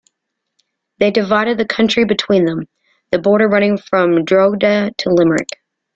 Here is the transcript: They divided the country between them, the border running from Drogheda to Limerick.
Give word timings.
They 0.97 1.11
divided 1.11 1.59
the 1.59 1.65
country 1.67 2.05
between 2.05 2.45
them, 2.45 2.67
the 3.11 3.19
border 3.19 3.47
running 3.47 3.77
from 3.77 4.25
Drogheda 4.25 4.91
to 4.97 5.09
Limerick. 5.11 5.49